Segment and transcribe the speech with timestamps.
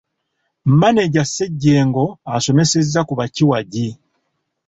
[0.79, 2.05] Maneja Ssejjengo
[2.35, 3.87] asomesezza ku bakiwagi.